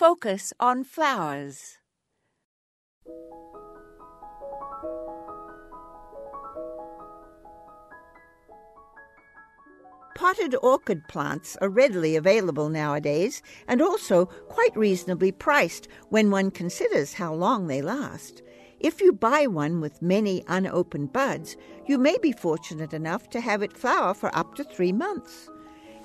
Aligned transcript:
Focus 0.00 0.54
on 0.58 0.82
flowers. 0.82 1.76
Potted 10.16 10.54
orchid 10.62 11.06
plants 11.10 11.58
are 11.60 11.68
readily 11.68 12.16
available 12.16 12.70
nowadays 12.70 13.42
and 13.68 13.82
also 13.82 14.24
quite 14.24 14.74
reasonably 14.74 15.32
priced 15.32 15.86
when 16.08 16.30
one 16.30 16.50
considers 16.50 17.12
how 17.12 17.34
long 17.34 17.66
they 17.66 17.82
last. 17.82 18.40
If 18.78 19.02
you 19.02 19.12
buy 19.12 19.46
one 19.46 19.82
with 19.82 20.00
many 20.00 20.42
unopened 20.48 21.12
buds, 21.12 21.58
you 21.86 21.98
may 21.98 22.16
be 22.22 22.32
fortunate 22.32 22.94
enough 22.94 23.28
to 23.28 23.40
have 23.42 23.60
it 23.60 23.76
flower 23.76 24.14
for 24.14 24.34
up 24.34 24.54
to 24.54 24.64
three 24.64 24.92
months. 24.92 25.50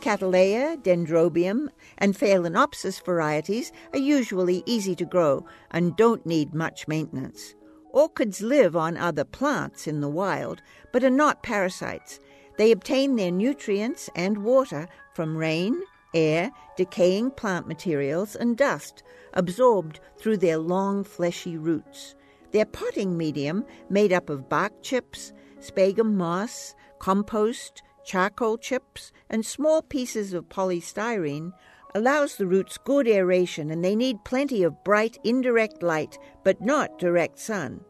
Cattleya, 0.06 0.78
Dendrobium, 0.78 1.70
and 1.98 2.16
Phalaenopsis 2.16 3.04
varieties 3.04 3.72
are 3.92 3.98
usually 3.98 4.62
easy 4.68 4.96
to 4.98 5.04
grow 5.04 5.48
and 5.72 5.96
don't 5.96 6.28
need 6.28 6.54
much 6.54 6.88
maintenance. 6.88 7.56
Orchids 7.92 8.40
live 8.40 8.76
on 8.76 8.98
other 8.98 9.24
plants 9.24 9.88
in 9.88 10.02
the 10.02 10.08
wild, 10.08 10.62
but 10.94 11.04
are 11.04 11.10
not 11.10 11.42
parasites, 11.42 12.20
they 12.60 12.72
obtain 12.72 13.16
their 13.16 13.32
nutrients 13.32 14.08
and 14.16 14.44
water 14.44 14.88
from 15.16 15.36
rain, 15.36 15.82
air, 16.14 16.52
decaying 16.78 17.32
plant 17.32 17.68
materials, 17.68 18.36
and 18.36 18.56
dust, 18.56 19.02
absorbed 19.34 20.00
through 20.20 20.38
their 20.38 20.60
long 20.60 21.04
fleshy 21.04 21.58
roots. 21.58 22.14
Their 22.52 22.66
potting 22.66 23.18
medium, 23.18 23.66
made 23.90 24.14
up 24.14 24.30
of 24.30 24.50
bark 24.50 24.84
chips, 24.84 25.34
sphagnum 25.60 26.16
moss, 26.16 26.76
compost, 27.00 27.82
charcoal 28.06 28.58
chips, 28.58 29.12
and 29.30 29.46
small 29.46 29.82
pieces 29.82 30.34
of 30.34 30.48
polystyrene, 30.48 31.52
allows 31.96 32.36
the 32.36 32.46
roots 32.46 32.78
good 32.78 33.08
aeration 33.08 33.72
and 33.72 33.84
they 33.84 33.96
need 33.96 34.24
plenty 34.26 34.64
of 34.64 34.84
bright 34.84 35.18
indirect 35.24 35.82
light, 35.82 36.18
but 36.44 36.62
not 36.62 37.00
direct 37.00 37.40
sun. 37.40 37.82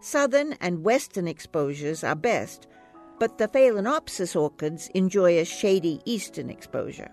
Southern 0.00 0.52
and 0.54 0.84
western 0.84 1.26
exposures 1.26 2.04
are 2.04 2.14
best, 2.14 2.68
but 3.18 3.36
the 3.36 3.48
Phalaenopsis 3.48 4.40
orchids 4.40 4.88
enjoy 4.94 5.38
a 5.38 5.44
shady 5.44 6.00
eastern 6.04 6.48
exposure. 6.50 7.10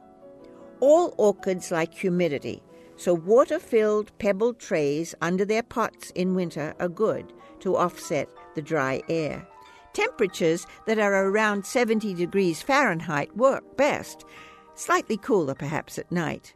All 0.80 1.16
orchids 1.18 1.72
like 1.72 1.94
humidity, 1.94 2.62
so 2.96 3.14
water 3.14 3.60
filled 3.60 4.18
pebbled 4.20 4.60
trays 4.60 5.16
under 5.22 5.46
their 5.46 5.64
pots 5.64 6.12
in 6.12 6.36
winter 6.36 6.76
are 6.80 6.90
good 6.90 7.34
to 7.62 7.76
offset 7.76 8.30
the 8.54 8.62
dry 8.62 9.02
air. 9.10 9.48
Temperatures 9.96 10.68
that 10.88 11.00
are 11.00 11.26
around 11.26 11.66
70 11.66 12.14
degrees 12.16 12.62
Fahrenheit 12.62 13.34
work 13.38 13.78
best, 13.78 14.26
slightly 14.74 15.16
cooler 15.16 15.56
perhaps 15.56 15.98
at 15.98 16.12
night. 16.12 16.54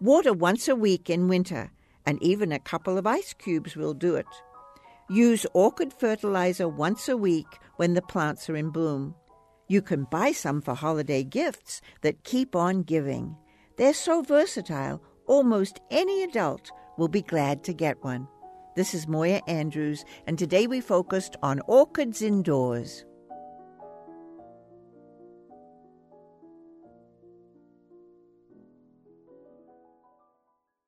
Water 0.00 0.32
once 0.32 0.68
a 0.68 0.74
week 0.74 1.10
in 1.10 1.28
winter, 1.28 1.70
and 2.06 2.22
even 2.22 2.50
a 2.50 2.58
couple 2.58 2.96
of 2.96 3.06
ice 3.06 3.34
cubes 3.34 3.76
will 3.76 3.92
do 3.92 4.14
it. 4.14 4.24
Use 5.10 5.44
orchid 5.52 5.92
fertilizer 5.92 6.66
once 6.66 7.10
a 7.10 7.16
week 7.18 7.58
when 7.76 7.92
the 7.92 8.00
plants 8.00 8.48
are 8.48 8.56
in 8.56 8.70
bloom. 8.70 9.14
You 9.68 9.82
can 9.82 10.04
buy 10.04 10.32
some 10.32 10.62
for 10.62 10.72
holiday 10.72 11.22
gifts 11.24 11.82
that 12.00 12.24
keep 12.24 12.56
on 12.56 12.84
giving. 12.84 13.36
They're 13.76 13.92
so 13.92 14.22
versatile, 14.22 15.02
almost 15.26 15.78
any 15.90 16.22
adult 16.22 16.70
will 16.96 17.08
be 17.08 17.20
glad 17.20 17.64
to 17.64 17.74
get 17.74 18.02
one. 18.02 18.28
This 18.78 18.94
is 18.94 19.08
Moya 19.08 19.40
Andrews, 19.48 20.04
and 20.28 20.38
today 20.38 20.68
we 20.68 20.80
focused 20.80 21.34
on 21.42 21.60
orchids 21.66 22.22
indoors. 22.22 23.04